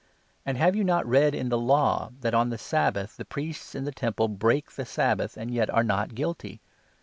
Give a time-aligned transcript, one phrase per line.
[0.47, 3.75] And have not you read in the Law that, 5 on the Sabbath, the priests
[3.75, 6.59] in the Temple break the Sabbath and yet are not guilty?